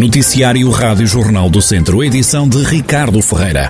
Noticiário 0.00 0.70
Rádio 0.70 1.06
Jornal 1.06 1.50
do 1.50 1.60
Centro, 1.60 2.02
edição 2.02 2.48
de 2.48 2.64
Ricardo 2.64 3.20
Ferreira. 3.20 3.68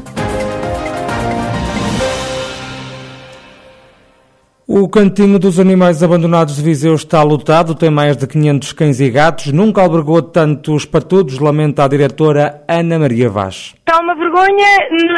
O 4.64 4.88
cantinho 4.88 5.40
dos 5.40 5.58
animais 5.58 6.04
abandonados 6.04 6.54
de 6.54 6.62
Viseu 6.62 6.94
está 6.94 7.20
lotado, 7.24 7.74
tem 7.74 7.90
mais 7.90 8.16
de 8.16 8.28
500 8.28 8.72
cães 8.74 9.00
e 9.00 9.10
gatos, 9.10 9.50
nunca 9.50 9.82
albergou 9.82 10.22
tantos 10.22 10.84
patudos, 10.84 11.40
lamenta 11.40 11.82
a 11.82 11.88
diretora 11.88 12.62
Ana 12.68 12.96
Maria 12.96 13.28
Vaz. 13.28 13.74
Está 13.78 13.98
uma 13.98 14.14
vergonha 14.14 14.68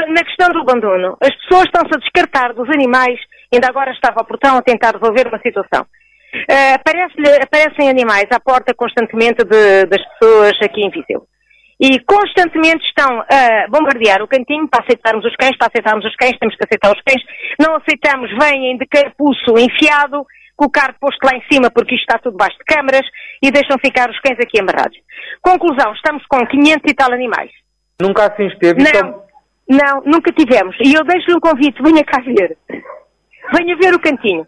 na 0.09 0.25
questão 0.25 0.49
do 0.49 0.61
abandono. 0.61 1.19
As 1.21 1.37
pessoas 1.43 1.67
estão-se 1.67 1.95
a 1.95 1.99
descartar 1.99 2.55
dos 2.55 2.71
animais, 2.71 3.21
ainda 3.53 3.69
agora 3.69 3.93
estava 3.93 4.21
ao 4.21 4.25
portão 4.25 4.57
a 4.57 4.63
tentar 4.63 4.95
resolver 4.95 5.29
uma 5.29 5.39
situação. 5.41 5.85
Uh, 6.35 7.43
aparecem 7.43 7.91
animais 7.91 8.27
à 8.31 8.41
porta 8.41 8.75
constantemente 8.75 9.45
de, 9.45 9.87
das 9.87 10.03
pessoas 10.19 10.53
aqui 10.63 10.81
em 10.81 10.91
Viseu. 10.91 11.27
E 11.79 11.99
constantemente 12.01 12.85
estão 12.87 13.21
a 13.21 13.67
bombardear 13.69 14.23
o 14.23 14.29
cantinho 14.29 14.69
para 14.69 14.85
aceitarmos 14.85 15.25
os 15.25 15.35
cães, 15.37 15.57
para 15.59 15.67
aceitarmos 15.67 16.05
os 16.05 16.15
cães, 16.17 16.39
temos 16.39 16.55
que 16.57 16.65
aceitar 16.65 16.93
os 16.93 17.03
cães. 17.03 17.23
Não 17.59 17.77
aceitamos, 17.77 18.31
vêm 18.39 18.79
de 18.79 18.87
carapuço 18.87 19.59
enfiado, 19.59 20.25
com 20.57 20.67
o 20.67 20.71
carro 20.71 20.95
posto 21.01 21.19
lá 21.25 21.37
em 21.37 21.43
cima 21.51 21.71
porque 21.71 21.95
isto 21.95 22.05
está 22.05 22.19
tudo 22.19 22.37
baixo 22.37 22.57
de 22.57 22.65
câmaras 22.65 23.05
e 23.43 23.51
deixam 23.51 23.77
ficar 23.85 24.09
os 24.11 24.19
cães 24.21 24.39
aqui 24.39 24.61
amarrados. 24.61 24.97
Conclusão, 25.43 25.93
estamos 25.95 26.25
com 26.27 26.47
500 26.47 26.91
e 26.91 26.95
tal 26.95 27.13
animais. 27.13 27.51
Nunca 28.01 28.27
assim 28.27 28.47
esteve? 28.47 28.83
Não, 28.83 28.89
então... 28.89 29.23
não, 29.69 30.03
nunca 30.07 30.33
tivemos. 30.33 30.77
E 30.85 30.95
eu 30.95 31.05
deixo-lhe 31.05 31.37
um 31.37 31.41
convite, 31.41 31.83
venha 31.83 32.05
cá 32.05 32.21
ver. 32.21 32.57
Venha 33.53 33.77
ver 33.77 33.95
o 33.95 34.01
cantinho. 34.01 34.47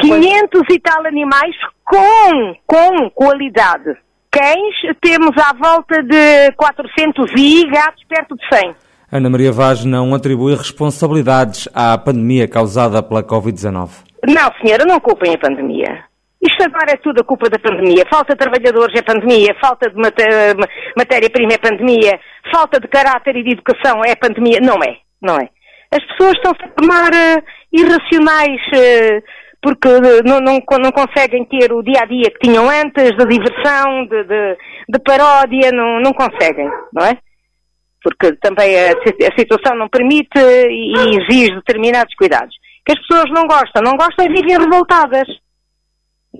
500 0.00 0.62
e 0.70 0.80
tal 0.80 1.06
animais 1.06 1.54
com, 1.84 2.54
com 2.66 3.10
qualidade. 3.10 3.96
Cães 4.30 4.74
temos 5.00 5.32
à 5.38 5.54
volta 5.54 6.02
de 6.02 6.52
400 6.52 7.30
e 7.36 7.66
gatos 7.70 8.04
perto 8.08 8.36
de 8.36 8.48
100. 8.54 8.74
Ana 9.10 9.30
Maria 9.30 9.52
Vaz 9.52 9.84
não 9.84 10.14
atribui 10.14 10.54
responsabilidades 10.54 11.68
à 11.72 11.96
pandemia 11.96 12.46
causada 12.46 13.02
pela 13.02 13.22
Covid-19. 13.22 13.90
Não, 14.26 14.52
senhora, 14.60 14.84
não 14.84 15.00
culpem 15.00 15.34
a 15.34 15.38
pandemia. 15.38 16.04
Isto 16.42 16.64
agora 16.64 16.92
é 16.92 16.96
tudo 16.96 17.20
a 17.20 17.24
culpa 17.24 17.48
da 17.48 17.58
pandemia. 17.58 18.04
Falta 18.10 18.34
de 18.34 18.38
trabalhadores 18.38 18.94
é 18.98 19.02
pandemia, 19.02 19.56
falta 19.60 19.88
de 19.88 19.96
matéria-prima 20.96 21.54
é 21.54 21.58
pandemia, 21.58 22.20
falta 22.52 22.78
de 22.78 22.88
caráter 22.88 23.36
e 23.36 23.44
de 23.44 23.52
educação 23.52 24.02
é 24.04 24.14
pandemia. 24.14 24.58
Não 24.60 24.82
é, 24.82 24.98
não 25.22 25.36
é. 25.36 25.48
As 25.90 26.04
pessoas 26.04 26.32
estão-se 26.32 26.62
a 26.64 26.68
tomar 26.68 27.10
uh, 27.10 27.42
irracionais 27.72 28.60
uh, 28.74 29.22
porque 29.66 29.88
não, 30.24 30.38
não, 30.38 30.60
não, 30.78 30.92
conseguem 30.92 31.44
ter 31.46 31.72
o 31.72 31.82
dia 31.82 32.02
a 32.02 32.06
dia 32.06 32.30
que 32.30 32.38
tinham 32.38 32.70
antes, 32.70 33.16
de 33.16 33.26
diversão, 33.26 34.06
de, 34.06 34.22
de, 34.22 34.56
de 34.90 34.98
paródia, 35.00 35.72
não, 35.72 35.98
não 35.98 36.12
conseguem, 36.12 36.70
não 36.92 37.04
é? 37.04 37.18
Porque 38.00 38.36
também 38.36 38.76
a, 38.78 38.92
a, 38.92 39.36
situação 39.36 39.76
não 39.76 39.88
permite 39.88 40.38
e 40.38 41.18
exige 41.18 41.56
determinados 41.56 42.14
cuidados. 42.14 42.54
Que 42.86 42.92
as 42.92 43.00
pessoas 43.00 43.28
não 43.30 43.48
gostam, 43.48 43.82
não 43.82 43.96
gostam 43.96 44.26
e 44.26 44.28
vivem 44.28 44.56
revoltadas. 44.56 45.26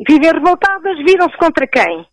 Vivem 0.08 0.30
revoltadas, 0.32 0.96
viram-se 0.98 1.36
contra 1.36 1.66
quem? 1.66 2.06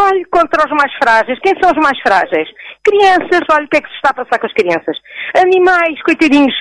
Olhe, 0.00 0.24
contra 0.26 0.66
os 0.66 0.70
mais 0.70 0.92
frágeis. 1.02 1.36
Quem 1.40 1.54
são 1.60 1.72
os 1.72 1.82
mais 1.82 1.98
frágeis? 1.98 2.48
Crianças, 2.84 3.40
olha 3.50 3.64
o 3.64 3.68
que 3.68 3.78
é 3.78 3.80
que 3.80 3.88
se 3.88 3.94
está 3.96 4.10
a 4.10 4.14
passar 4.14 4.38
com 4.38 4.46
as 4.46 4.52
crianças. 4.52 4.96
Animais, 5.36 6.02
coitadinhos, 6.02 6.54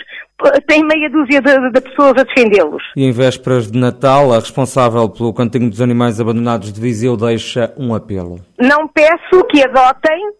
tem 0.67 0.83
meia 0.83 1.09
dúzia 1.09 1.41
de, 1.41 1.71
de 1.71 1.81
pessoas 1.81 2.13
a 2.17 2.23
defendê-los. 2.23 2.81
E 2.95 3.05
em 3.05 3.11
vésperas 3.11 3.71
de 3.71 3.77
Natal, 3.77 4.31
a 4.31 4.35
responsável 4.35 5.09
pelo 5.09 5.33
Cantinho 5.33 5.69
dos 5.69 5.81
Animais 5.81 6.19
Abandonados 6.19 6.71
de 6.71 6.79
Viseu 6.79 7.17
deixa 7.17 7.73
um 7.77 7.93
apelo. 7.93 8.39
Não 8.59 8.87
peço 8.87 9.43
que 9.49 9.63
adotem 9.63 10.31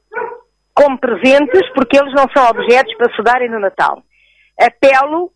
como 0.74 0.98
presentes, 0.98 1.62
porque 1.76 1.98
eles 1.98 2.14
não 2.14 2.26
são 2.36 2.48
objetos 2.50 2.96
para 2.96 3.14
se 3.16 3.22
darem 3.22 3.50
no 3.50 3.60
Natal. 3.60 4.02
Apelo 4.60 5.32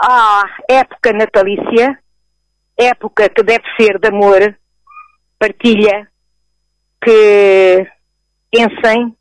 à 0.00 0.42
época 0.68 1.12
natalícia, 1.12 1.98
época 2.78 3.28
que 3.28 3.42
deve 3.42 3.64
ser 3.78 3.98
de 3.98 4.08
amor, 4.08 4.56
partilha, 5.38 6.08
que 7.04 7.86
pensem, 8.50 9.14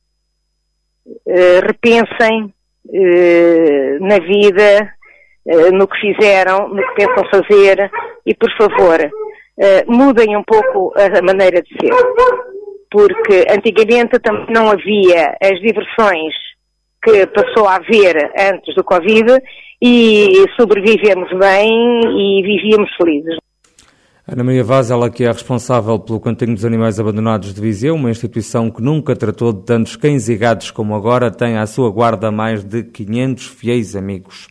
repensem 1.63 2.53
uh, 2.85 3.99
na 3.99 4.19
vida, 4.19 4.93
uh, 5.45 5.71
no 5.71 5.87
que 5.87 5.99
fizeram, 5.99 6.69
no 6.69 6.81
que 6.87 6.93
pensam 6.93 7.23
fazer 7.31 7.91
e, 8.25 8.35
por 8.35 8.51
favor, 8.57 8.99
mudem 9.87 10.35
um 10.35 10.43
pouco 10.43 10.91
a 10.97 11.21
maneira 11.21 11.61
de 11.61 11.69
ser. 11.79 11.93
Porque 12.89 13.45
antigamente 13.49 14.19
também 14.19 14.47
não 14.49 14.71
havia 14.71 15.37
as 15.41 15.59
diversões 15.61 16.33
que 17.03 17.27
passou 17.27 17.67
a 17.67 17.75
haver 17.75 18.31
antes 18.37 18.73
do 18.75 18.83
Covid 18.83 19.37
e 19.81 20.45
sobrevivemos 20.59 21.29
bem 21.37 22.01
e 22.05 22.43
vivíamos 22.43 22.89
felizes. 22.95 23.37
Ana 24.31 24.45
Maria 24.45 24.63
Vaz, 24.63 24.89
ela 24.89 25.09
que 25.09 25.25
é 25.25 25.27
responsável 25.29 25.99
pelo 25.99 26.17
Cantinho 26.17 26.55
dos 26.55 26.63
Animais 26.63 26.97
Abandonados 26.97 27.53
de 27.53 27.59
Viseu, 27.59 27.95
uma 27.95 28.09
instituição 28.09 28.71
que 28.71 28.81
nunca 28.81 29.13
tratou 29.13 29.51
de 29.51 29.63
tantos 29.63 29.97
cães 29.97 30.29
e 30.29 30.37
gatos 30.37 30.71
como 30.71 30.95
agora, 30.95 31.29
tem 31.29 31.57
à 31.57 31.67
sua 31.67 31.91
guarda 31.91 32.31
mais 32.31 32.63
de 32.63 32.81
500 32.81 33.45
fiéis 33.47 33.93
amigos. 33.93 34.47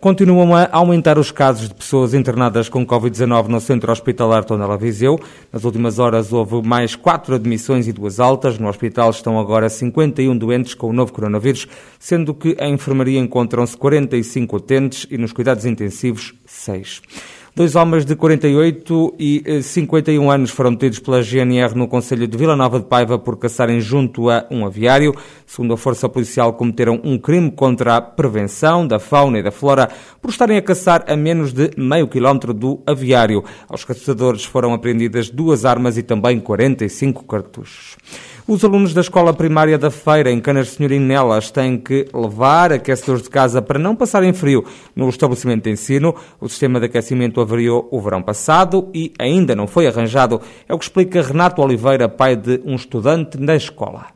Continuam 0.00 0.56
a 0.56 0.70
aumentar 0.72 1.18
os 1.18 1.30
casos 1.30 1.68
de 1.68 1.74
pessoas 1.74 2.14
internadas 2.14 2.70
com 2.70 2.86
Covid-19 2.86 3.48
no 3.48 3.60
Centro 3.60 3.92
Hospitalar 3.92 4.42
Tondela 4.42 4.78
Viseu. 4.78 5.20
Nas 5.52 5.64
últimas 5.64 5.98
horas 5.98 6.32
houve 6.32 6.66
mais 6.66 6.96
quatro 6.96 7.34
admissões 7.34 7.86
e 7.86 7.92
duas 7.92 8.18
altas. 8.18 8.58
No 8.58 8.70
hospital 8.70 9.10
estão 9.10 9.38
agora 9.38 9.68
51 9.68 10.34
doentes 10.38 10.72
com 10.72 10.88
o 10.88 10.94
novo 10.94 11.12
coronavírus, 11.12 11.68
sendo 11.98 12.32
que 12.32 12.56
a 12.58 12.66
enfermaria 12.66 13.20
encontram-se 13.20 13.76
45 13.76 14.56
utentes 14.56 15.06
e 15.10 15.18
nos 15.18 15.34
cuidados 15.34 15.66
intensivos 15.66 16.32
6. 16.46 17.02
Dois 17.54 17.74
homens 17.74 18.04
de 18.04 18.14
48 18.14 19.14
e 19.18 19.60
51 19.60 20.22
eh, 20.30 20.34
anos 20.34 20.50
foram 20.50 20.72
detidos 20.72 21.00
pela 21.00 21.20
GNR 21.20 21.74
no 21.74 21.88
Conselho 21.88 22.28
de 22.28 22.38
Vila 22.38 22.54
Nova 22.54 22.78
de 22.78 22.86
Paiva 22.86 23.18
por 23.18 23.36
caçarem 23.36 23.80
junto 23.80 24.30
a 24.30 24.46
um 24.52 24.64
aviário. 24.64 25.12
Segundo 25.44 25.74
a 25.74 25.76
Força 25.76 26.08
Policial, 26.08 26.52
cometeram 26.52 27.00
um 27.02 27.18
crime 27.18 27.50
contra 27.50 27.96
a 27.96 28.00
prevenção 28.00 28.86
da 28.86 29.00
fauna 29.00 29.40
e 29.40 29.42
da 29.42 29.50
flora 29.50 29.90
por 30.22 30.30
estarem 30.30 30.56
a 30.56 30.62
caçar 30.62 31.04
a 31.08 31.16
menos 31.16 31.52
de 31.52 31.70
meio 31.76 32.06
quilómetro 32.06 32.54
do 32.54 32.80
aviário. 32.86 33.42
Aos 33.68 33.84
caçadores 33.84 34.44
foram 34.44 34.72
apreendidas 34.72 35.28
duas 35.28 35.64
armas 35.64 35.98
e 35.98 36.04
também 36.04 36.38
45 36.38 37.24
cartuchos. 37.24 37.96
Os 38.48 38.64
alunos 38.64 38.94
da 38.94 39.00
escola 39.00 39.34
primária 39.34 39.78
da 39.78 39.90
Feira, 39.90 40.30
em 40.30 40.40
Canas 40.40 40.70
Senhorim 40.70 40.98
Nelas, 40.98 41.50
têm 41.50 41.78
que 41.78 42.06
levar 42.12 42.72
aquecedores 42.72 43.22
de 43.22 43.30
casa 43.30 43.60
para 43.60 43.78
não 43.78 43.94
passarem 43.94 44.32
frio 44.32 44.64
no 44.96 45.08
estabelecimento 45.08 45.64
de 45.64 45.70
ensino. 45.70 46.14
O 46.40 46.48
sistema 46.48 46.80
de 46.80 46.86
aquecimento 46.86 47.40
avariou 47.40 47.88
o 47.90 48.00
verão 48.00 48.22
passado 48.22 48.88
e 48.94 49.12
ainda 49.18 49.54
não 49.54 49.66
foi 49.66 49.86
arranjado. 49.86 50.40
É 50.68 50.74
o 50.74 50.78
que 50.78 50.84
explica 50.84 51.22
Renato 51.22 51.62
Oliveira, 51.62 52.08
pai 52.08 52.34
de 52.34 52.60
um 52.64 52.74
estudante 52.74 53.38
na 53.38 53.54
escola. 53.54 54.06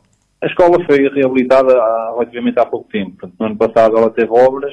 A 0.43 0.47
escola 0.47 0.79
foi 0.85 1.09
reabilitada 1.09 1.73
há, 1.73 2.13
relativamente 2.15 2.59
há 2.59 2.67
pouco 2.67 2.89
tempo. 2.91 3.31
No 3.39 3.47
ano 3.47 3.57
passado 3.57 3.97
ela 3.97 4.11
teve 4.11 4.31
obras, 4.31 4.73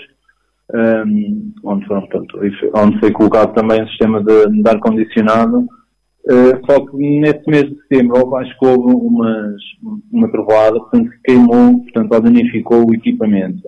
um, 0.74 1.54
onde, 1.64 1.86
foram, 1.86 2.02
portanto, 2.02 2.40
onde 2.76 3.00
foi 3.00 3.12
colocado 3.12 3.54
também 3.54 3.84
o 3.84 3.88
sistema 3.90 4.24
de, 4.24 4.62
de 4.62 4.70
ar-condicionado 4.70 5.68
Uh, 6.30 6.54
só 6.70 6.86
que 6.86 6.98
nesse 6.98 7.50
mês 7.50 7.64
de 7.64 7.82
setembro 7.82 8.36
acho 8.36 8.60
que 8.60 8.66
houve 8.66 8.94
umas, 8.94 9.56
uma 10.12 10.32
trovada, 10.32 10.80
portanto, 10.80 11.10
que 11.10 11.22
queimou, 11.24 11.82
portanto, 11.82 12.14
ou 12.14 12.22
danificou 12.22 12.88
o 12.88 12.94
equipamento. 12.94 13.68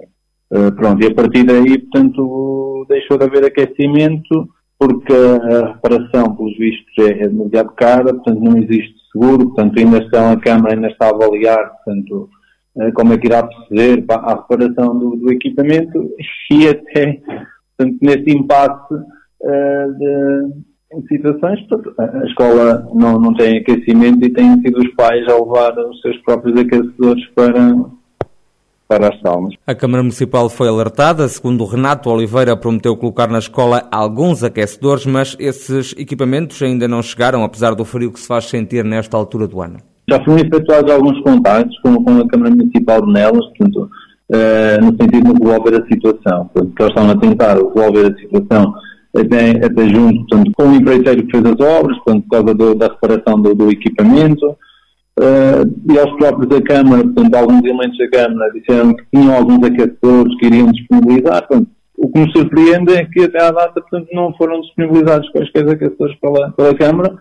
Uh, 0.51 0.71
pronto, 0.75 1.03
e 1.03 1.07
a 1.07 1.15
partir 1.15 1.43
daí, 1.45 1.79
portanto, 1.79 2.85
deixou 2.87 3.17
de 3.17 3.25
haver 3.25 3.45
aquecimento, 3.45 4.47
porque 4.77 5.13
a 5.13 5.73
reparação, 5.73 6.35
pelos 6.35 6.55
vistos, 6.57 6.93
é, 6.99 7.23
é 7.23 7.27
demasiado 7.27 7.71
cara, 7.71 8.13
portanto, 8.13 8.39
não 8.39 8.57
existe 8.57 8.93
seguro, 9.11 9.47
portanto, 9.47 9.79
ainda 9.79 9.97
estão, 9.97 10.31
a 10.31 10.39
Câmara 10.39 10.75
ainda 10.75 10.89
está 10.89 11.07
a 11.07 11.09
avaliar, 11.09 11.71
portanto, 11.83 12.29
uh, 12.75 12.93
como 12.93 13.13
é 13.13 13.17
que 13.17 13.27
irá 13.27 13.41
proceder 13.41 14.05
para 14.05 14.21
a 14.21 14.35
reparação 14.35 14.99
do, 14.99 15.15
do 15.15 15.31
equipamento, 15.31 16.07
e 16.51 16.67
até, 16.67 17.19
portanto, 17.75 17.97
nesse 17.99 18.29
impasse 18.29 18.93
de 19.97 20.72
situações, 21.07 21.59
a 21.97 22.25
escola 22.25 22.87
não, 22.93 23.19
não 23.19 23.33
tem 23.33 23.57
aquecimento 23.57 24.25
e 24.25 24.33
têm 24.33 24.59
sido 24.61 24.79
os 24.79 24.93
pais 24.95 25.27
a 25.27 25.35
levar 25.35 25.77
os 25.79 25.99
seus 26.01 26.17
próprios 26.23 26.59
aquecedores 26.59 27.25
para, 27.35 27.75
para 28.87 29.09
as 29.09 29.21
salas. 29.21 29.53
A 29.65 29.75
Câmara 29.75 30.03
Municipal 30.03 30.49
foi 30.49 30.67
alertada, 30.67 31.27
segundo 31.27 31.65
Renato 31.65 32.09
Oliveira 32.09 32.55
prometeu 32.55 32.95
colocar 32.95 33.27
na 33.27 33.39
escola 33.39 33.87
alguns 33.91 34.43
aquecedores, 34.43 35.05
mas 35.05 35.35
esses 35.39 35.93
equipamentos 35.97 36.61
ainda 36.61 36.87
não 36.87 37.01
chegaram, 37.01 37.43
apesar 37.43 37.73
do 37.75 37.85
frio 37.85 38.11
que 38.11 38.19
se 38.19 38.27
faz 38.27 38.45
sentir 38.45 38.83
nesta 38.83 39.17
altura 39.17 39.47
do 39.47 39.61
ano. 39.61 39.77
Já 40.09 40.23
foram 40.23 40.39
efetuados 40.39 40.91
alguns 40.91 41.19
contactos 41.21 41.79
com, 41.79 42.03
com 42.03 42.19
a 42.19 42.27
Câmara 42.27 42.51
Municipal 42.51 43.05
de 43.05 43.13
Nelas, 43.13 43.45
portanto, 43.47 43.89
uh, 44.29 44.81
no 44.81 44.91
sentido 44.97 45.33
de 45.33 45.43
resolver 45.43 45.81
a 45.81 45.87
situação. 45.87 46.49
Portanto, 46.53 46.79
eles 46.79 46.89
estão 46.89 47.09
a 47.09 47.17
tentar 47.17 47.53
resolver 47.55 48.11
a 48.11 48.19
situação 48.19 48.73
até, 49.15 49.65
até 49.65 49.87
junto 49.89 50.25
portanto, 50.27 50.51
com 50.57 50.63
o 50.63 50.75
empreiteiro 50.75 51.25
que 51.25 51.31
fez 51.31 51.45
as 51.45 51.59
obras, 51.59 51.97
portanto, 51.97 52.23
por 52.23 52.29
causa 52.29 52.53
do, 52.55 52.75
da 52.75 52.87
reparação 52.87 53.41
do, 53.41 53.53
do, 53.53 53.71
equipamento. 53.71 54.55
Uh, 55.19 55.93
e 55.93 55.99
aos 55.99 56.11
próprios 56.17 56.49
da 56.49 56.59
Câmara, 56.61 57.03
portanto, 57.03 57.35
alguns 57.35 57.63
elementos 57.63 57.97
da 57.99 58.09
Câmara 58.09 58.51
disseram 58.51 58.95
que 58.95 59.03
tinham 59.13 59.35
alguns 59.35 59.63
aquecedores 59.63 60.35
que 60.39 60.45
iriam 60.47 60.71
disponibilizar. 60.71 61.47
Portanto, 61.47 61.69
o 61.95 62.11
que 62.11 62.19
me 62.19 62.31
surpreende 62.31 62.93
é 62.93 63.05
que 63.05 63.23
até 63.25 63.43
à 63.43 63.51
data, 63.51 63.79
portanto, 63.79 64.07
não 64.11 64.33
foram 64.33 64.59
disponibilizados 64.61 65.29
quaisquer 65.29 65.69
aquecedores 65.69 66.15
pela, 66.19 66.51
pela 66.53 66.73
Câmara. 66.73 67.13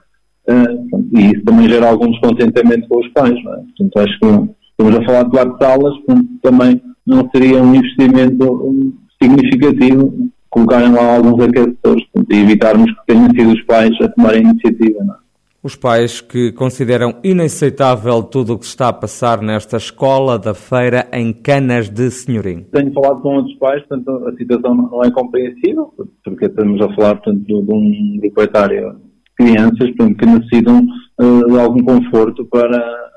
Uh, 0.48 1.06
e 1.12 1.26
isso 1.32 1.44
também 1.44 1.68
gera 1.68 1.88
algum 1.88 2.10
descontentamento 2.10 2.88
com 2.88 3.00
os 3.00 3.08
pais. 3.08 3.44
Não 3.44 3.52
é? 3.52 3.56
Portanto, 3.56 3.98
acho 3.98 4.18
que 4.18 4.50
estamos 4.70 4.96
a 4.96 5.04
falar 5.04 5.22
de 5.24 5.30
quatro 5.30 5.58
salas, 5.60 5.96
portanto, 5.98 6.28
também 6.42 6.82
não 7.06 7.28
seria 7.30 7.62
um 7.62 7.74
investimento 7.74 8.94
significativo 9.22 10.32
colocarem 10.52 10.92
lá 10.92 11.16
alguns 11.16 11.40
aquecedores 11.40 12.04
e 12.30 12.36
evitarmos 12.36 12.90
que 12.90 13.06
tenham 13.06 13.30
sido 13.30 13.52
os 13.52 13.62
pais 13.62 13.90
a 14.02 14.08
tomarem 14.08 14.46
a 14.46 14.50
iniciativa. 14.50 15.02
Não 15.02 15.14
é? 15.14 15.22
Os 15.64 15.76
pais 15.76 16.20
que 16.20 16.50
consideram 16.52 17.14
inaceitável 17.22 18.22
tudo 18.24 18.54
o 18.54 18.58
que 18.58 18.66
se 18.66 18.72
está 18.72 18.88
a 18.88 18.92
passar 18.92 19.40
nesta 19.40 19.76
escola 19.76 20.36
da 20.36 20.54
feira 20.54 21.08
em 21.12 21.32
Canas 21.32 21.88
de 21.88 22.10
Senhorim. 22.10 22.66
Tenho 22.72 22.92
falado 22.92 23.22
com 23.22 23.36
outros 23.36 23.54
pais, 23.58 23.80
portanto 23.86 24.26
a 24.26 24.32
situação 24.36 24.74
não 24.74 25.02
é 25.02 25.10
compreensível, 25.10 25.94
porque 26.24 26.46
estamos 26.46 26.80
a 26.82 26.92
falar 26.94 27.14
portanto, 27.14 27.44
de 27.46 27.54
um 27.54 28.18
proprietário 28.20 28.90
de 28.90 29.34
crianças 29.36 29.88
portanto, 29.96 30.16
que 30.16 30.26
necessitam 30.26 30.84
uh, 31.20 31.46
de 31.48 31.58
algum 31.60 31.84
conforto 31.84 32.44
para, 32.46 33.11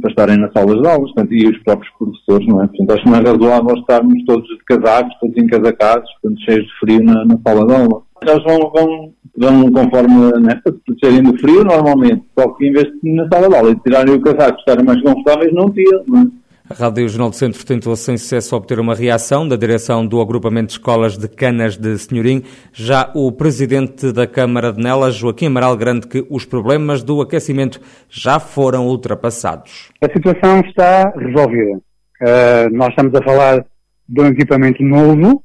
para 0.00 0.10
estarem 0.10 0.36
nas 0.38 0.52
salas 0.52 0.80
de 0.80 0.88
aulas, 0.88 1.12
portanto, 1.12 1.32
e 1.32 1.48
os 1.48 1.58
próprios 1.62 1.92
professores, 1.98 2.46
não 2.46 2.62
é? 2.62 2.66
Portanto, 2.66 2.90
acho 2.92 3.02
que 3.02 3.10
não 3.10 3.18
é 3.18 3.22
razoável 3.22 3.76
estarmos 3.76 4.24
todos 4.24 4.48
de 4.48 4.64
casacos, 4.64 5.16
todos 5.20 5.36
encasacados, 5.36 6.10
portanto, 6.20 6.44
cheios 6.44 6.66
de 6.66 6.78
frio 6.80 7.04
na, 7.04 7.24
na 7.24 7.38
sala 7.46 7.66
de 7.66 7.74
aula. 7.74 8.02
Eles 8.22 8.44
vão, 8.44 8.70
vão, 8.70 9.12
vão 9.36 9.70
conforme, 9.72 10.40
né, 10.40 10.60
para 10.62 10.72
se 10.72 10.80
protegerem 10.86 11.22
do 11.22 11.38
frio, 11.38 11.64
normalmente, 11.64 12.24
só 12.38 12.48
que 12.48 12.66
em 12.66 12.72
vez 12.72 12.86
de 13.02 13.12
na 13.12 13.28
sala 13.28 13.48
de 13.48 13.56
aula 13.56 13.70
e 13.70 13.80
tirarem 13.80 14.14
o 14.14 14.20
casaco, 14.20 14.58
estarem 14.58 14.84
mais 14.84 15.02
confortáveis, 15.02 15.52
não 15.52 15.70
tiram, 15.70 16.02
não 16.06 16.22
é? 16.22 16.26
A 16.68 16.74
Rádio 16.74 17.08
Jornal 17.08 17.30
do 17.30 17.36
Centro 17.36 17.64
tentou 17.64 17.94
sem 17.94 18.18
sucesso 18.18 18.56
obter 18.56 18.80
uma 18.80 18.92
reação 18.92 19.46
da 19.46 19.54
direção 19.54 20.04
do 20.04 20.20
agrupamento 20.20 20.66
de 20.66 20.72
escolas 20.72 21.16
de 21.16 21.28
Canas 21.28 21.76
de 21.76 21.96
Senhorim. 21.96 22.42
Já 22.72 23.12
o 23.14 23.30
presidente 23.30 24.10
da 24.12 24.26
Câmara 24.26 24.72
de 24.72 24.82
Nelas, 24.82 25.14
Joaquim 25.14 25.46
Amaral, 25.46 25.76
garante 25.76 26.08
que 26.08 26.26
os 26.28 26.44
problemas 26.44 27.04
do 27.04 27.20
aquecimento 27.20 27.80
já 28.10 28.40
foram 28.40 28.84
ultrapassados. 28.88 29.92
A 30.02 30.12
situação 30.12 30.58
está 30.66 31.10
resolvida. 31.16 31.78
Uh, 32.20 32.72
nós 32.72 32.88
estamos 32.88 33.14
a 33.14 33.22
falar 33.22 33.64
de 34.08 34.20
um 34.20 34.26
equipamento 34.26 34.82
novo, 34.82 35.44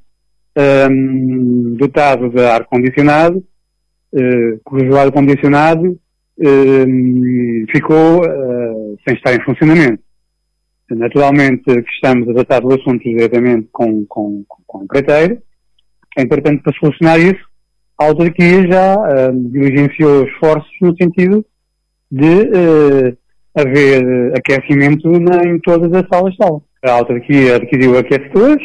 um, 0.90 1.76
dotado 1.78 2.30
de 2.30 2.44
ar-condicionado, 2.44 3.36
uh, 4.12 4.60
cujo 4.64 4.96
ar-condicionado 4.96 5.86
uh, 5.86 7.70
ficou 7.70 8.22
uh, 8.22 8.98
sem 9.06 9.14
estar 9.14 9.34
em 9.34 9.44
funcionamento. 9.44 10.01
Naturalmente 10.96 11.64
que 11.64 11.90
estamos 11.94 12.28
a 12.28 12.34
tratar 12.34 12.60
do 12.60 12.74
assunto 12.74 13.02
diretamente 13.02 13.68
com, 13.72 14.04
com, 14.06 14.44
com 14.66 14.78
o 14.78 14.84
empreiteiro. 14.84 15.38
Para 16.14 16.74
solucionar 16.78 17.18
isso, 17.18 17.40
a 17.98 18.04
autarquia 18.04 18.66
já 18.70 18.96
uh, 18.96 19.50
diligenciou 19.50 20.24
esforços 20.24 20.70
no 20.80 20.94
sentido 20.96 21.44
de 22.10 22.42
uh, 22.42 23.16
haver 23.56 24.32
aquecimento 24.36 25.08
na, 25.08 25.44
em 25.44 25.58
todas 25.60 25.92
as 25.92 26.06
salas 26.12 26.34
de 26.34 26.44
aula. 26.44 26.60
A 26.84 26.92
autarquia 26.92 27.56
adquiriu 27.56 27.96
aquecedores, 27.96 28.62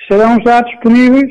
estarão 0.00 0.38
já 0.44 0.62
disponíveis, 0.62 1.30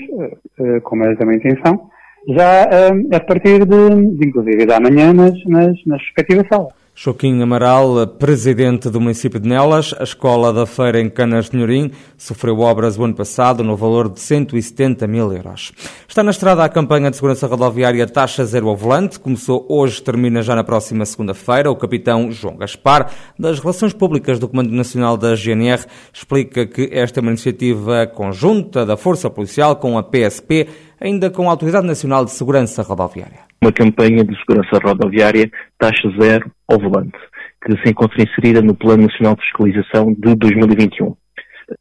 uh, 0.59 0.81
como 0.81 1.03
é 1.03 1.15
também 1.15 1.35
a 1.35 1.39
intenção, 1.39 1.89
já 2.29 2.63
a 2.63 3.19
partir 3.19 3.65
de, 3.65 4.17
de 4.17 4.27
inclusive 4.27 4.65
da 4.65 4.79
manhã 4.79 5.11
nas, 5.11 5.33
nas, 5.45 5.75
nas 5.85 6.01
respectivas 6.01 6.45
salas. 6.47 6.80
Joaquim 6.93 7.41
Amaral, 7.41 8.05
presidente 8.05 8.89
do 8.89 8.99
município 8.99 9.39
de 9.39 9.47
Nelas, 9.47 9.95
a 9.97 10.03
escola 10.03 10.51
da 10.51 10.65
feira 10.65 10.99
em 10.99 11.09
Canas 11.09 11.49
de 11.49 11.55
Nhorim, 11.57 11.89
sofreu 12.17 12.59
obras 12.59 12.97
o 12.97 13.03
ano 13.03 13.15
passado 13.15 13.63
no 13.63 13.77
valor 13.77 14.09
de 14.09 14.19
170 14.19 15.07
mil 15.07 15.31
euros. 15.31 15.71
Está 16.07 16.21
na 16.21 16.31
estrada 16.31 16.63
a 16.63 16.69
campanha 16.69 17.09
de 17.09 17.15
segurança 17.15 17.47
rodoviária 17.47 18.05
Taxa 18.05 18.43
Zero 18.45 18.67
ao 18.67 18.75
Volante. 18.75 19.19
Começou 19.19 19.65
hoje, 19.69 20.01
termina 20.01 20.41
já 20.41 20.53
na 20.53 20.65
próxima 20.65 21.05
segunda-feira. 21.05 21.71
O 21.71 21.77
capitão 21.77 22.29
João 22.29 22.57
Gaspar, 22.57 23.09
das 23.39 23.59
Relações 23.59 23.93
Públicas 23.93 24.37
do 24.37 24.49
Comando 24.49 24.71
Nacional 24.71 25.15
da 25.15 25.33
GNR, 25.33 25.85
explica 26.13 26.67
que 26.67 26.89
esta 26.91 27.19
é 27.19 27.21
uma 27.21 27.31
iniciativa 27.31 28.05
conjunta 28.05 28.85
da 28.85 28.97
Força 28.97 29.29
Policial 29.29 29.77
com 29.77 29.97
a 29.97 30.03
PSP, 30.03 30.67
ainda 31.01 31.29
com 31.29 31.47
a 31.47 31.51
Autoridade 31.51 31.87
Nacional 31.87 32.23
de 32.25 32.31
Segurança 32.31 32.83
Rodoviária 32.83 33.51
uma 33.63 33.71
campanha 33.71 34.23
de 34.23 34.35
segurança 34.39 34.79
rodoviária 34.83 35.49
taxa 35.77 36.09
zero 36.19 36.51
ao 36.67 36.79
volante, 36.79 37.17
que 37.63 37.73
se 37.83 37.91
encontra 37.91 38.23
inserida 38.23 38.59
no 38.59 38.73
Plano 38.73 39.03
Nacional 39.03 39.35
de 39.35 39.43
Fiscalização 39.43 40.13
de 40.17 40.35
2021. 40.35 41.15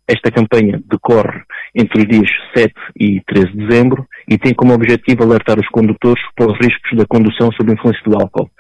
Esta 0.07 0.31
campanha 0.31 0.81
decorre 0.89 1.41
entre 1.75 2.03
os 2.03 2.07
dias 2.07 2.31
7 2.55 2.75
e 3.01 3.21
13 3.27 3.53
de 3.53 3.67
dezembro 3.67 4.07
e 4.29 4.37
tem 4.37 4.53
como 4.53 4.75
objetivo 4.75 5.25
alertar 5.25 5.59
os 5.59 5.67
condutores 5.69 6.23
para 6.37 6.53
os 6.53 6.59
riscos 6.59 6.99
da 6.99 7.07
condução 7.07 7.51
sob 7.53 7.73
influência 7.73 8.03
do 8.05 8.15
álcool. 8.15 8.51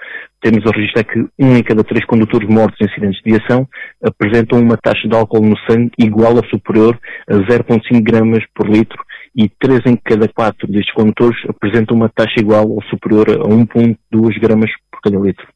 Temos 0.40 0.64
a 0.66 0.74
registrar 0.74 1.04
que 1.04 1.20
um 1.38 1.56
em 1.56 1.62
cada 1.62 1.84
três 1.84 2.04
condutores 2.06 2.48
mortos 2.48 2.80
em 2.80 2.90
acidentes 2.90 3.20
de 3.22 3.32
viação 3.32 3.68
apresentam 4.02 4.58
uma 4.58 4.78
taxa 4.78 5.06
de 5.06 5.14
álcool 5.14 5.44
no 5.44 5.58
sangue 5.68 5.92
igual 5.98 6.34
ou 6.34 6.44
superior 6.46 6.98
a 7.28 7.34
0,5 7.34 8.02
gramas 8.02 8.42
por 8.54 8.66
litro 8.66 8.98
e 9.34 9.48
3 9.48 9.80
em 9.86 9.96
cada 9.96 10.28
4 10.28 10.66
destes 10.66 10.94
condutores 10.94 11.38
apresentam 11.48 11.96
uma 11.96 12.08
taxa 12.08 12.38
igual 12.38 12.68
ou 12.68 12.82
superior 12.84 13.28
a 13.30 13.48
1,2 13.48 14.40
gramas 14.40 14.70
por 14.90 15.00
cada 15.00 15.18
litro. 15.18 15.46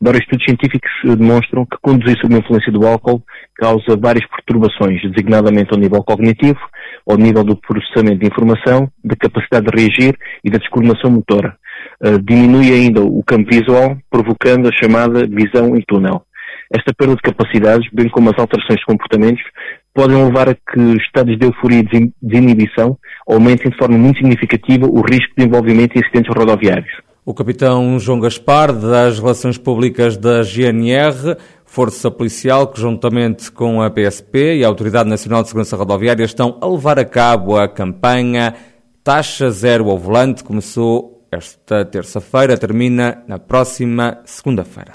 Vários 0.00 0.22
estudos 0.22 0.44
científicos 0.44 0.90
demonstram 1.04 1.66
que 1.66 1.76
conduzir 1.82 2.16
sob 2.20 2.32
a 2.32 2.38
influência 2.38 2.70
do 2.70 2.86
álcool 2.86 3.20
causa 3.56 3.96
várias 4.00 4.24
perturbações, 4.28 5.02
designadamente 5.02 5.72
ao 5.72 5.78
nível 5.78 6.04
cognitivo, 6.04 6.60
ao 7.04 7.16
nível 7.16 7.42
do 7.42 7.56
processamento 7.56 8.20
de 8.20 8.28
informação, 8.28 8.88
da 9.02 9.16
capacidade 9.16 9.66
de 9.66 9.76
reagir 9.76 10.16
e 10.44 10.50
da 10.50 10.58
descoordenação 10.58 11.10
motora. 11.10 11.56
Uh, 12.00 12.18
diminui 12.22 12.72
ainda 12.72 13.02
o 13.02 13.24
campo 13.24 13.50
visual, 13.50 13.96
provocando 14.08 14.68
a 14.68 14.72
chamada 14.72 15.26
visão 15.26 15.76
em 15.76 15.82
túnel. 15.82 16.22
Esta 16.70 16.92
perda 16.92 17.16
de 17.16 17.22
capacidades, 17.22 17.88
bem 17.92 18.10
como 18.10 18.30
as 18.30 18.38
alterações 18.38 18.78
de 18.78 18.84
comportamentos, 18.84 19.42
podem 19.94 20.22
levar 20.22 20.50
a 20.50 20.54
que 20.54 20.80
estados 21.02 21.38
de 21.38 21.46
euforia 21.46 21.80
e 21.80 22.12
desinibição 22.20 22.98
aumentem 23.26 23.70
de 23.70 23.78
forma 23.78 23.96
muito 23.96 24.18
significativa 24.18 24.86
o 24.86 25.00
risco 25.00 25.32
de 25.36 25.44
envolvimento 25.44 25.96
em 25.96 26.02
acidentes 26.04 26.34
rodoviários. 26.36 26.92
O 27.24 27.34
capitão 27.34 27.98
João 27.98 28.20
Gaspar, 28.20 28.72
das 28.72 29.18
Relações 29.18 29.56
Públicas 29.56 30.16
da 30.16 30.42
GNR, 30.42 31.36
Força 31.64 32.10
Policial, 32.10 32.66
que 32.66 32.80
juntamente 32.80 33.50
com 33.50 33.82
a 33.82 33.90
PSP 33.90 34.56
e 34.56 34.64
a 34.64 34.68
Autoridade 34.68 35.08
Nacional 35.08 35.42
de 35.42 35.48
Segurança 35.48 35.76
Rodoviária 35.76 36.24
estão 36.24 36.58
a 36.60 36.66
levar 36.66 36.98
a 36.98 37.04
cabo 37.04 37.56
a 37.56 37.68
campanha 37.68 38.54
Taxa 39.02 39.50
Zero 39.50 39.90
ao 39.90 39.98
Volante, 39.98 40.44
começou 40.44 41.26
esta 41.32 41.84
terça-feira, 41.84 42.56
termina 42.56 43.22
na 43.26 43.38
próxima 43.38 44.20
segunda-feira 44.24 44.92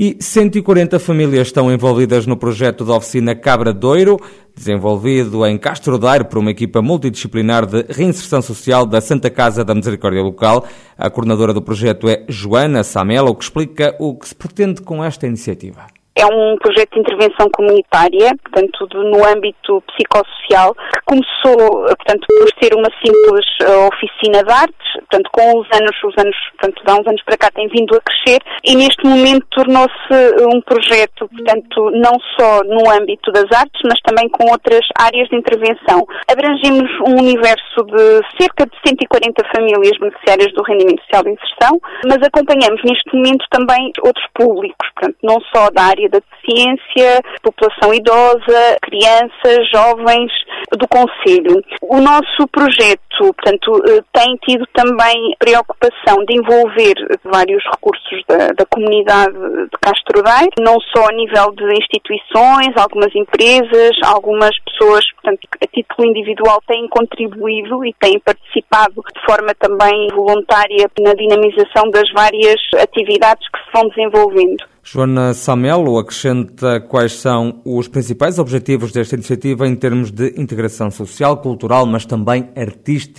e 0.00 0.16
140 0.18 0.98
famílias 0.98 1.48
estão 1.48 1.70
envolvidas 1.70 2.26
no 2.26 2.34
projeto 2.34 2.86
da 2.86 2.94
oficina 2.94 3.34
Cabra 3.34 3.70
Doiro, 3.70 4.16
desenvolvido 4.56 5.44
em 5.44 5.58
Castro 5.58 5.98
Daire 5.98 6.24
por 6.24 6.38
uma 6.38 6.50
equipa 6.50 6.80
multidisciplinar 6.80 7.66
de 7.66 7.84
reinserção 7.92 8.40
social 8.40 8.86
da 8.86 8.98
Santa 9.02 9.28
Casa 9.28 9.62
da 9.62 9.74
Misericórdia 9.74 10.22
Local. 10.22 10.64
A 10.96 11.10
coordenadora 11.10 11.52
do 11.52 11.60
projeto 11.60 12.08
é 12.08 12.24
Joana 12.30 12.82
Samela, 12.82 13.28
o 13.28 13.34
que 13.34 13.44
explica 13.44 13.94
o 13.98 14.18
que 14.18 14.26
se 14.26 14.34
pretende 14.34 14.80
com 14.80 15.04
esta 15.04 15.26
iniciativa. 15.26 15.84
É 16.16 16.24
um 16.24 16.56
projeto 16.56 16.94
de 16.94 17.00
intervenção 17.00 17.48
comunitária, 17.50 18.32
portanto, 18.42 18.88
no 18.94 19.24
âmbito 19.24 19.82
psicossocial, 19.88 20.74
que 20.74 21.00
começou, 21.04 21.84
portanto, 21.84 22.26
por 22.26 22.48
ser 22.62 22.74
uma 22.74 22.88
simples 23.04 23.46
uh, 23.62 23.88
oficina 23.88 24.42
de 24.42 24.50
artes, 24.50 24.89
portanto, 25.10 25.28
com 25.32 25.58
os 25.58 25.66
anos, 25.74 25.96
os 26.04 26.14
anos, 26.16 26.36
portanto, 26.56 26.82
há 26.86 26.94
uns 26.94 27.06
anos 27.06 27.22
para 27.24 27.36
cá 27.36 27.50
tem 27.50 27.66
vindo 27.68 27.96
a 27.96 28.00
crescer 28.00 28.38
e 28.64 28.76
neste 28.76 29.04
momento 29.04 29.44
tornou-se 29.50 30.14
um 30.54 30.60
projeto, 30.62 31.28
portanto, 31.28 31.90
não 31.90 32.14
só 32.38 32.62
no 32.64 32.88
âmbito 32.90 33.32
das 33.32 33.50
artes, 33.50 33.80
mas 33.84 33.98
também 34.00 34.28
com 34.28 34.50
outras 34.50 34.86
áreas 34.96 35.28
de 35.28 35.36
intervenção. 35.36 36.06
Abrangemos 36.30 36.88
um 37.08 37.18
universo 37.18 37.82
de 37.86 38.20
cerca 38.38 38.66
de 38.66 38.76
140 38.86 39.42
famílias 39.54 39.98
beneficiárias 39.98 40.52
do 40.54 40.62
rendimento 40.62 41.02
social 41.02 41.24
de 41.24 41.30
inserção, 41.30 41.80
mas 42.06 42.18
acompanhamos 42.22 42.80
neste 42.84 43.14
momento 43.14 43.44
também 43.50 43.90
outros 44.02 44.26
públicos, 44.34 44.88
portanto, 44.94 45.16
não 45.22 45.40
só 45.52 45.70
da 45.70 45.82
área 45.82 46.08
da 46.08 46.20
deficiência, 46.20 47.20
população 47.42 47.92
idosa, 47.92 48.76
crianças, 48.82 49.68
jovens 49.74 50.30
do 50.78 50.86
Conselho. 50.86 51.62
O 51.82 52.00
nosso 52.00 52.46
projeto, 52.52 53.09
portanto, 53.26 53.82
eh, 53.86 54.02
tem 54.12 54.36
tido 54.46 54.66
também 54.72 55.34
preocupação 55.38 56.24
de 56.26 56.36
envolver 56.36 56.94
vários 57.24 57.62
recursos 57.64 58.22
da, 58.28 58.48
da 58.48 58.66
comunidade 58.66 59.32
de 59.32 59.78
Castro 59.80 60.22
Daire, 60.22 60.50
não 60.58 60.76
só 60.94 61.08
a 61.08 61.12
nível 61.12 61.52
de 61.52 61.64
instituições, 61.74 62.76
algumas 62.76 63.14
empresas, 63.14 63.96
algumas 64.04 64.56
pessoas, 64.64 65.04
portanto, 65.14 65.48
a 65.62 65.66
título 65.66 66.08
individual 66.08 66.60
têm 66.66 66.88
contribuído 66.88 67.84
e 67.84 67.94
têm 68.00 68.18
participado 68.20 69.02
de 69.14 69.26
forma 69.26 69.54
também 69.58 70.08
voluntária 70.14 70.90
na 71.00 71.14
dinamização 71.14 71.90
das 71.90 72.10
várias 72.12 72.60
atividades 72.80 73.46
que 73.48 73.58
se 73.58 73.72
vão 73.72 73.88
desenvolvendo. 73.88 74.64
Joana 74.82 75.34
Samelo 75.34 75.98
acrescenta 75.98 76.80
quais 76.80 77.12
são 77.12 77.60
os 77.64 77.86
principais 77.86 78.38
objetivos 78.38 78.92
desta 78.92 79.14
iniciativa 79.14 79.66
em 79.66 79.76
termos 79.76 80.10
de 80.10 80.34
integração 80.40 80.90
social, 80.90 81.36
cultural, 81.36 81.84
mas 81.84 82.06
também 82.06 82.48
artística. 82.56 83.09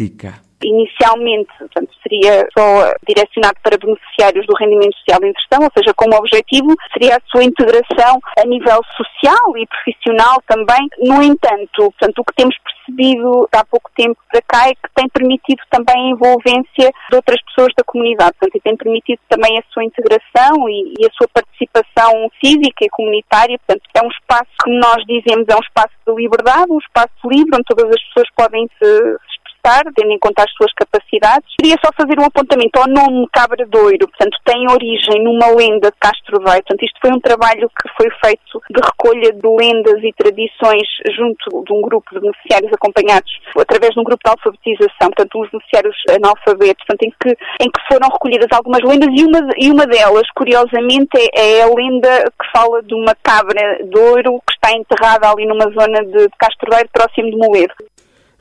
Inicialmente, 0.64 1.50
portanto, 1.58 1.90
seria 2.04 2.48
só 2.56 2.94
direcionado 3.08 3.58
para 3.64 3.78
beneficiários 3.78 4.46
do 4.46 4.54
rendimento 4.54 4.96
social 5.00 5.20
de 5.20 5.30
inserção, 5.30 5.60
ou 5.64 5.72
seja, 5.76 5.94
como 5.96 6.16
objetivo 6.16 6.76
seria 6.94 7.18
a 7.18 7.22
sua 7.32 7.44
integração 7.44 8.20
a 8.38 8.46
nível 8.46 8.80
social 8.96 9.58
e 9.58 9.66
profissional 9.66 10.38
também. 10.48 10.88
No 11.00 11.24
entanto, 11.24 11.90
portanto, 11.98 12.20
o 12.20 12.26
que 12.26 12.36
temos 12.36 12.56
percebido 12.60 13.50
há 13.52 13.66
pouco 13.66 13.90
tempo 13.96 14.18
para 14.32 14.42
cá 14.44 14.70
é 14.70 14.76
que 14.76 14.94
tem 14.94 15.10
permitido 15.10 15.62
também 15.72 15.96
a 15.98 16.10
envolvência 16.12 16.94
de 17.10 17.16
outras 17.16 17.42
pessoas 17.44 17.74
da 17.76 17.84
comunidade, 17.84 18.34
portanto, 18.38 18.56
e 18.56 18.62
tem 18.62 18.78
permitido 18.78 19.20
também 19.30 19.58
a 19.58 19.64
sua 19.74 19.84
integração 19.84 20.70
e, 20.70 20.94
e 21.00 21.06
a 21.06 21.12
sua 21.18 21.28
participação 21.34 22.30
cívica 22.44 22.86
e 22.86 22.90
comunitária. 22.90 23.58
Portanto, 23.66 23.82
é 23.96 24.06
um 24.06 24.12
espaço 24.12 24.52
que 24.64 24.72
nós 24.78 25.04
dizemos 25.08 25.46
é 25.50 25.56
um 25.56 25.66
espaço 25.66 25.96
de 26.06 26.14
liberdade, 26.14 26.72
um 26.72 26.78
espaço 26.78 27.18
livre 27.26 27.56
onde 27.56 27.66
todas 27.66 27.90
as 27.90 28.04
pessoas 28.10 28.30
podem 28.36 28.70
se 28.78 29.18
estar, 29.62 29.84
tendo 29.96 30.12
em 30.12 30.20
conta 30.20 30.44
as 30.44 30.52
suas 30.58 30.74
capacidades. 30.74 31.48
Queria 31.62 31.78
só 31.84 31.92
fazer 31.96 32.20
um 32.20 32.26
apontamento 32.26 32.80
ao 32.80 32.88
nome 32.88 33.28
Cabra 33.32 33.66
Doiro, 33.68 34.08
portanto, 34.10 34.38
tem 34.44 34.66
origem 34.70 35.24
numa 35.24 35.54
lenda 35.54 35.92
de 35.92 35.98
Castro 36.00 36.42
Veio. 36.42 36.64
Portanto, 36.66 36.84
isto 36.84 37.00
foi 37.00 37.12
um 37.12 37.20
trabalho 37.20 37.70
que 37.70 37.88
foi 37.96 38.10
feito 38.26 38.62
de 38.70 38.82
recolha 38.82 39.32
de 39.32 39.48
lendas 39.48 40.02
e 40.04 40.12
tradições 40.14 40.88
junto 41.16 41.64
de 41.64 41.74
um 41.74 41.82
grupo 41.82 42.10
de 42.14 42.20
beneficiários 42.20 42.74
acompanhados 42.74 43.32
através 43.58 43.94
de 43.94 44.00
um 44.00 44.04
grupo 44.04 44.24
de 44.24 44.32
alfabetização, 44.32 45.08
portanto, 45.14 45.40
uns 45.40 45.52
beneficiários 45.52 45.96
analfabetos, 46.10 46.84
portanto, 46.86 47.04
em 47.04 47.14
que, 47.22 47.30
em 47.62 47.70
que 47.70 47.82
foram 47.88 48.10
recolhidas 48.10 48.48
algumas 48.52 48.82
lendas 48.82 49.10
e 49.14 49.24
uma, 49.24 49.40
e 49.58 49.70
uma 49.70 49.86
delas, 49.86 50.28
curiosamente, 50.36 51.18
é, 51.36 51.60
é 51.60 51.62
a 51.64 51.68
lenda 51.68 52.24
que 52.40 52.52
fala 52.52 52.82
de 52.82 52.94
uma 52.94 53.16
cabra 53.22 53.78
de 53.84 54.00
ouro 54.00 54.42
que 54.48 54.54
está 54.54 54.72
enterrada 54.76 55.30
ali 55.30 55.46
numa 55.46 55.70
zona 55.72 56.04
de, 56.06 56.28
de 56.28 56.38
Castro 56.38 56.70
Veio, 56.72 56.90
próximo 56.92 57.30
de 57.30 57.38
Moleiro. 57.38 57.74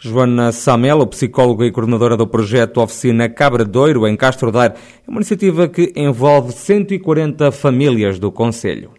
Joana 0.03 0.51
Samelo, 0.51 1.07
psicóloga 1.07 1.67
e 1.67 1.71
coordenadora 1.71 2.17
do 2.17 2.27
projeto 2.27 2.81
Oficina 2.81 3.29
Cabra 3.29 3.67
Doiro, 3.67 4.07
em 4.07 4.17
Castro 4.17 4.51
Daire, 4.51 4.73
é 5.07 5.11
uma 5.11 5.19
iniciativa 5.19 5.69
que 5.69 5.93
envolve 5.95 6.53
140 6.53 7.53
famílias 7.53 8.19
do 8.19 8.33
Conselho. 8.33 8.93